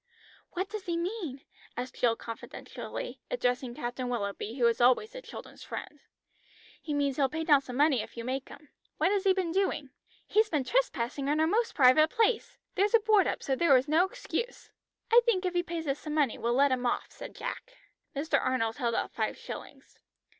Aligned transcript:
"What 0.53 0.67
does 0.67 0.85
he 0.87 0.97
mean?" 0.97 1.41
asked 1.77 1.93
Jill 1.97 2.15
confidentially, 2.15 3.21
addressing 3.29 3.75
Captain 3.75 4.09
Willoughby, 4.09 4.55
who 4.57 4.63
was 4.65 4.81
always 4.81 5.11
the 5.11 5.21
children's 5.21 5.61
friend. 5.63 5.99
"He 6.81 6.91
means 6.91 7.17
he'll 7.17 7.29
pay 7.29 7.43
down 7.43 7.61
some 7.61 7.75
money 7.77 8.01
if 8.01 8.17
you 8.17 8.23
make 8.23 8.49
him. 8.49 8.69
What 8.97 9.11
has 9.11 9.25
he 9.25 9.33
been 9.33 9.51
doing?" 9.51 9.91
"He 10.25 10.39
has 10.39 10.49
been 10.49 10.63
trespassing 10.63 11.27
in 11.27 11.39
our 11.39 11.45
most 11.45 11.75
private 11.75 12.09
place. 12.09 12.57
There's 12.73 12.95
a 12.95 12.99
board 12.99 13.27
up, 13.27 13.43
so 13.43 13.55
there 13.55 13.75
was 13.75 13.87
no 13.87 14.03
excuse." 14.05 14.71
"I 15.11 15.21
think 15.23 15.45
if 15.45 15.53
he 15.53 15.61
pays 15.61 15.85
us 15.87 15.99
some 15.99 16.15
money 16.15 16.35
we'll 16.39 16.55
let 16.55 16.71
him 16.71 16.87
off," 16.87 17.11
said 17.11 17.35
Jack. 17.35 17.77
Mr. 18.15 18.41
Arnold 18.41 18.77
held 18.77 18.95
out 18.95 19.11
five 19.11 19.37
shillings. 19.37 19.99